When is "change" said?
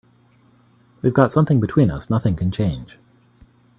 2.49-2.97